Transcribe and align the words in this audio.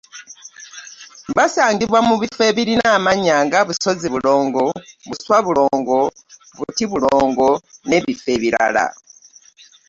Basangibwa 1.37 1.99
mu 2.07 2.15
bifo 2.21 2.41
ebirina 2.49 2.85
amannya 2.97 3.35
nga: 3.45 3.59
Busozibulongo, 3.67 4.63
Buswabulongo, 5.07 5.97
Butibulongo, 6.57 7.49
n’ebifo 7.87 8.27
ebirala. 8.35 8.85